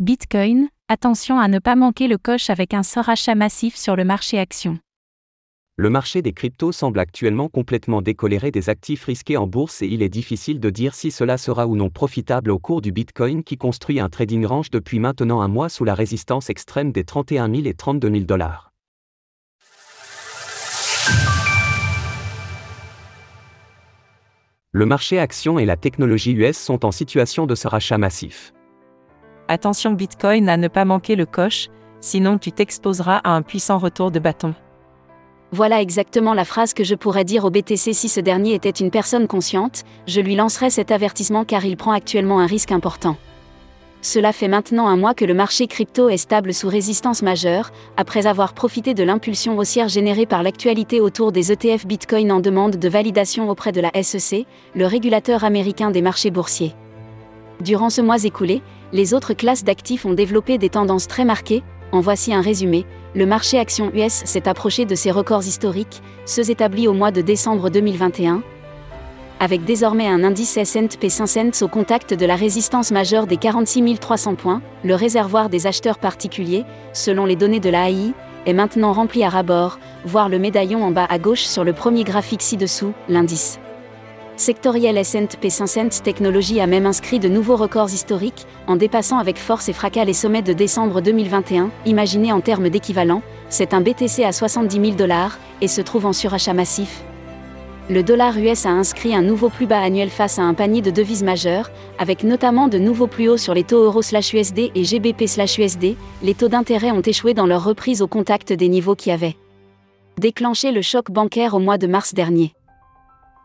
Bitcoin, 0.00 0.70
attention 0.88 1.38
à 1.38 1.46
ne 1.46 1.60
pas 1.60 1.76
manquer 1.76 2.08
le 2.08 2.18
coche 2.18 2.50
avec 2.50 2.74
un 2.74 2.82
surachat 2.82 3.36
massif 3.36 3.76
sur 3.76 3.94
le 3.94 4.04
marché 4.04 4.40
action. 4.40 4.80
Le 5.76 5.88
marché 5.88 6.20
des 6.20 6.32
cryptos 6.32 6.72
semble 6.72 6.98
actuellement 6.98 7.48
complètement 7.48 8.02
décoléré 8.02 8.50
des 8.50 8.68
actifs 8.68 9.04
risqués 9.04 9.36
en 9.36 9.46
bourse 9.46 9.82
et 9.82 9.86
il 9.86 10.02
est 10.02 10.08
difficile 10.08 10.58
de 10.58 10.68
dire 10.68 10.96
si 10.96 11.12
cela 11.12 11.38
sera 11.38 11.68
ou 11.68 11.76
non 11.76 11.90
profitable 11.90 12.50
au 12.50 12.58
cours 12.58 12.80
du 12.80 12.90
Bitcoin 12.90 13.44
qui 13.44 13.56
construit 13.56 14.00
un 14.00 14.08
trading 14.08 14.44
range 14.44 14.70
depuis 14.70 14.98
maintenant 14.98 15.42
un 15.42 15.48
mois 15.48 15.68
sous 15.68 15.84
la 15.84 15.94
résistance 15.94 16.50
extrême 16.50 16.90
des 16.90 17.04
31 17.04 17.48
000 17.48 17.68
et 17.68 17.74
32 17.74 18.10
000 18.10 18.24
dollars. 18.24 18.72
Le 24.72 24.86
marché 24.86 25.20
action 25.20 25.60
et 25.60 25.64
la 25.64 25.76
technologie 25.76 26.32
US 26.32 26.58
sont 26.58 26.84
en 26.84 26.90
situation 26.90 27.46
de 27.46 27.54
se 27.54 27.68
rachat 27.68 27.96
massif. 27.96 28.53
Attention 29.48 29.92
Bitcoin 29.92 30.48
à 30.48 30.56
ne 30.56 30.68
pas 30.68 30.86
manquer 30.86 31.16
le 31.16 31.26
coche, 31.26 31.68
sinon 32.00 32.38
tu 32.38 32.50
t'exposeras 32.50 33.18
à 33.18 33.30
un 33.30 33.42
puissant 33.42 33.78
retour 33.78 34.10
de 34.10 34.18
bâton. 34.18 34.54
Voilà 35.52 35.80
exactement 35.80 36.34
la 36.34 36.44
phrase 36.44 36.72
que 36.72 36.82
je 36.82 36.94
pourrais 36.94 37.24
dire 37.24 37.44
au 37.44 37.50
BTC 37.50 37.92
si 37.92 38.08
ce 38.08 38.20
dernier 38.20 38.54
était 38.54 38.70
une 38.70 38.90
personne 38.90 39.28
consciente, 39.28 39.84
je 40.06 40.20
lui 40.20 40.34
lancerais 40.34 40.70
cet 40.70 40.90
avertissement 40.90 41.44
car 41.44 41.64
il 41.64 41.76
prend 41.76 41.92
actuellement 41.92 42.40
un 42.40 42.46
risque 42.46 42.72
important. 42.72 43.16
Cela 44.00 44.32
fait 44.32 44.48
maintenant 44.48 44.88
un 44.88 44.96
mois 44.96 45.14
que 45.14 45.24
le 45.24 45.32
marché 45.32 45.66
crypto 45.66 46.08
est 46.08 46.16
stable 46.16 46.52
sous 46.52 46.68
résistance 46.68 47.22
majeure, 47.22 47.70
après 47.96 48.26
avoir 48.26 48.52
profité 48.52 48.92
de 48.92 49.04
l'impulsion 49.04 49.56
haussière 49.56 49.88
générée 49.88 50.26
par 50.26 50.42
l'actualité 50.42 51.00
autour 51.00 51.32
des 51.32 51.52
ETF 51.52 51.86
Bitcoin 51.86 52.32
en 52.32 52.40
demande 52.40 52.76
de 52.76 52.88
validation 52.88 53.48
auprès 53.48 53.72
de 53.72 53.80
la 53.80 53.90
SEC, 54.02 54.46
le 54.74 54.86
régulateur 54.86 55.44
américain 55.44 55.90
des 55.90 56.02
marchés 56.02 56.30
boursiers. 56.30 56.74
Durant 57.60 57.90
ce 57.90 58.00
mois 58.00 58.24
écoulé, 58.24 58.62
les 58.92 59.14
autres 59.14 59.34
classes 59.34 59.64
d'actifs 59.64 60.04
ont 60.04 60.14
développé 60.14 60.58
des 60.58 60.70
tendances 60.70 61.08
très 61.08 61.24
marquées, 61.24 61.62
en 61.92 62.00
voici 62.00 62.34
un 62.34 62.40
résumé. 62.40 62.86
Le 63.14 63.26
marché 63.26 63.58
action 63.58 63.90
US 63.94 64.22
s'est 64.24 64.48
approché 64.48 64.84
de 64.84 64.94
ses 64.94 65.10
records 65.10 65.46
historiques, 65.46 66.02
ceux 66.26 66.50
établis 66.50 66.88
au 66.88 66.92
mois 66.92 67.12
de 67.12 67.20
décembre 67.20 67.70
2021, 67.70 68.42
avec 69.40 69.64
désormais 69.64 70.06
un 70.06 70.24
indice 70.24 70.56
S&P 70.56 71.08
500 71.08 71.62
au 71.62 71.68
contact 71.68 72.14
de 72.14 72.26
la 72.26 72.36
résistance 72.36 72.90
majeure 72.90 73.26
des 73.26 73.36
46 73.36 73.98
300 73.98 74.34
points, 74.36 74.62
le 74.84 74.94
réservoir 74.94 75.48
des 75.48 75.66
acheteurs 75.66 75.98
particuliers, 75.98 76.64
selon 76.92 77.24
les 77.26 77.36
données 77.36 77.60
de 77.60 77.70
la 77.70 77.90
est 77.90 78.52
maintenant 78.52 78.92
rempli 78.92 79.22
à 79.22 79.28
rabord, 79.28 79.78
voir 80.04 80.28
le 80.28 80.38
médaillon 80.38 80.84
en 80.84 80.90
bas 80.90 81.06
à 81.08 81.18
gauche 81.18 81.44
sur 81.44 81.64
le 81.64 81.72
premier 81.72 82.04
graphique 82.04 82.42
ci-dessous, 82.42 82.92
l'indice. 83.08 83.58
Sectoriel 84.36 84.98
S&P 84.98 85.48
500 85.48 86.02
Technologies 86.02 86.60
a 86.60 86.66
même 86.66 86.86
inscrit 86.86 87.20
de 87.20 87.28
nouveaux 87.28 87.56
records 87.56 87.92
historiques, 87.92 88.46
en 88.66 88.76
dépassant 88.76 89.18
avec 89.18 89.38
force 89.38 89.68
et 89.68 89.72
fracas 89.72 90.04
les 90.04 90.12
sommets 90.12 90.42
de 90.42 90.52
décembre 90.52 91.00
2021. 91.00 91.70
Imaginez 91.86 92.32
en 92.32 92.40
termes 92.40 92.68
d'équivalent, 92.68 93.22
c'est 93.48 93.74
un 93.74 93.80
BTC 93.80 94.24
à 94.24 94.32
70 94.32 94.80
000 94.80 94.96
dollars, 94.96 95.38
et 95.60 95.68
se 95.68 95.80
trouve 95.80 96.06
en 96.06 96.12
surachat 96.12 96.52
massif, 96.52 97.04
le 97.90 98.02
dollar 98.02 98.38
US 98.38 98.64
a 98.64 98.70
inscrit 98.70 99.14
un 99.14 99.20
nouveau 99.20 99.50
plus 99.50 99.66
bas 99.66 99.82
annuel 99.82 100.08
face 100.08 100.38
à 100.38 100.42
un 100.42 100.54
panier 100.54 100.80
de 100.80 100.90
devises 100.90 101.22
majeures, 101.22 101.70
avec 101.98 102.24
notamment 102.24 102.66
de 102.66 102.78
nouveaux 102.78 103.06
plus 103.06 103.28
hauts 103.28 103.36
sur 103.36 103.52
les 103.52 103.62
taux 103.62 103.84
euro/USD 103.84 104.70
et 104.74 104.84
GBP/USD. 104.84 105.94
Les 106.22 106.34
taux 106.34 106.48
d'intérêt 106.48 106.92
ont 106.92 107.02
échoué 107.02 107.34
dans 107.34 107.44
leur 107.44 107.62
reprise 107.62 108.00
au 108.00 108.06
contact 108.06 108.54
des 108.54 108.68
niveaux 108.70 108.94
qui 108.94 109.10
avaient 109.10 109.36
déclenché 110.18 110.72
le 110.72 110.80
choc 110.80 111.10
bancaire 111.10 111.52
au 111.52 111.58
mois 111.58 111.76
de 111.76 111.86
mars 111.86 112.14
dernier. 112.14 112.54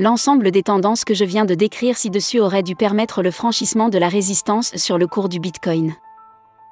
L'ensemble 0.00 0.52
des 0.52 0.62
tendances 0.62 1.04
que 1.04 1.14
je 1.14 1.24
viens 1.24 1.44
de 1.44 1.54
décrire 1.54 1.96
ci-dessus 1.96 2.38
aurait 2.38 2.62
dû 2.62 2.76
permettre 2.76 3.20
le 3.22 3.32
franchissement 3.32 3.88
de 3.88 3.98
la 3.98 4.08
résistance 4.08 4.76
sur 4.76 4.96
le 4.96 5.08
cours 5.08 5.28
du 5.28 5.40
Bitcoin. 5.40 5.94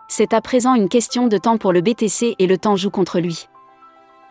C'est 0.09 0.33
à 0.33 0.41
présent 0.41 0.75
une 0.77 0.89
question 0.89 1.27
de 1.27 1.37
temps 1.37 1.59
pour 1.59 1.73
le 1.73 1.81
BTC 1.81 2.37
et 2.39 2.47
le 2.47 2.57
temps 2.57 2.77
joue 2.77 2.91
contre 2.91 3.19
lui 3.19 3.49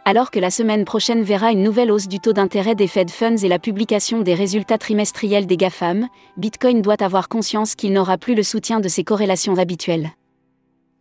alors 0.07 0.29
que 0.29 0.39
la 0.39 0.51
semaine 0.51 0.85
prochaine 0.85 1.23
verra 1.23 1.51
une 1.51 1.63
nouvelle 1.63 1.91
hausse 1.91 2.07
du 2.07 2.19
taux 2.19 2.31
d'intérêt 2.31 2.75
des 2.75 2.87
Fed 2.87 3.09
Funds 3.09 3.37
et 3.37 3.47
la 3.47 3.57
publication 3.57 4.21
des 4.21 4.35
résultats 4.35 4.77
trimestriels 4.77 5.47
des 5.47 5.57
GAFAM, 5.57 6.07
Bitcoin 6.37 6.83
doit 6.83 7.01
avoir 7.01 7.27
conscience 7.27 7.73
qu'il 7.73 7.91
n'aura 7.91 8.19
plus 8.19 8.35
le 8.35 8.43
soutien 8.43 8.79
de 8.79 8.87
ses 8.87 9.03
corrélations 9.03 9.57
habituelles. 9.57 10.11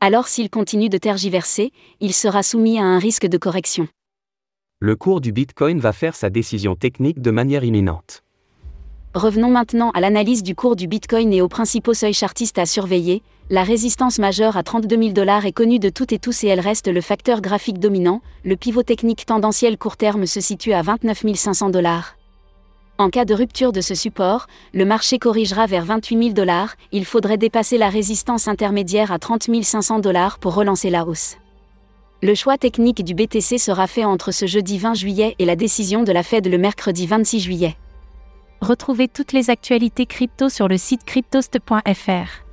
Alors 0.00 0.26
s'il 0.26 0.48
continue 0.48 0.88
de 0.88 0.96
tergiverser, 0.96 1.70
il 2.00 2.14
sera 2.14 2.42
soumis 2.42 2.78
à 2.78 2.84
un 2.84 2.98
risque 2.98 3.26
de 3.26 3.36
correction. 3.36 3.88
Le 4.86 4.96
cours 4.96 5.22
du 5.22 5.32
Bitcoin 5.32 5.80
va 5.80 5.94
faire 5.94 6.14
sa 6.14 6.28
décision 6.28 6.76
technique 6.76 7.22
de 7.22 7.30
manière 7.30 7.64
imminente. 7.64 8.22
Revenons 9.14 9.48
maintenant 9.48 9.90
à 9.92 10.00
l'analyse 10.02 10.42
du 10.42 10.54
cours 10.54 10.76
du 10.76 10.88
Bitcoin 10.88 11.32
et 11.32 11.40
aux 11.40 11.48
principaux 11.48 11.94
seuils 11.94 12.12
chartistes 12.12 12.58
à 12.58 12.66
surveiller. 12.66 13.22
La 13.48 13.62
résistance 13.62 14.18
majeure 14.18 14.58
à 14.58 14.62
32 14.62 14.94
000 14.94 15.12
dollars 15.14 15.46
est 15.46 15.52
connue 15.52 15.78
de 15.78 15.88
toutes 15.88 16.12
et 16.12 16.18
tous 16.18 16.44
et 16.44 16.48
elle 16.48 16.60
reste 16.60 16.86
le 16.86 17.00
facteur 17.00 17.40
graphique 17.40 17.78
dominant. 17.78 18.20
Le 18.44 18.56
pivot 18.56 18.82
technique 18.82 19.24
tendanciel 19.24 19.78
court 19.78 19.96
terme 19.96 20.26
se 20.26 20.42
situe 20.42 20.74
à 20.74 20.82
29 20.82 21.34
500 21.34 21.70
dollars. 21.70 22.18
En 22.98 23.08
cas 23.08 23.24
de 23.24 23.32
rupture 23.32 23.72
de 23.72 23.80
ce 23.80 23.94
support, 23.94 24.48
le 24.74 24.84
marché 24.84 25.18
corrigera 25.18 25.64
vers 25.64 25.86
28 25.86 26.18
000 26.18 26.34
dollars. 26.34 26.74
Il 26.92 27.06
faudrait 27.06 27.38
dépasser 27.38 27.78
la 27.78 27.88
résistance 27.88 28.48
intermédiaire 28.48 29.12
à 29.12 29.18
30 29.18 29.48
500 29.62 30.00
dollars 30.00 30.38
pour 30.38 30.54
relancer 30.54 30.90
la 30.90 31.06
hausse. 31.06 31.38
Le 32.22 32.34
choix 32.34 32.56
technique 32.56 33.04
du 33.04 33.14
BTC 33.14 33.58
sera 33.58 33.86
fait 33.86 34.04
entre 34.04 34.32
ce 34.32 34.46
jeudi 34.46 34.78
20 34.78 34.94
juillet 34.94 35.34
et 35.38 35.44
la 35.44 35.56
décision 35.56 36.02
de 36.02 36.12
la 36.12 36.22
Fed 36.22 36.46
le 36.46 36.58
mercredi 36.58 37.06
26 37.06 37.40
juillet. 37.40 37.76
Retrouvez 38.60 39.08
toutes 39.08 39.32
les 39.32 39.50
actualités 39.50 40.06
crypto 40.06 40.48
sur 40.48 40.68
le 40.68 40.78
site 40.78 41.04
cryptost.fr. 41.04 42.44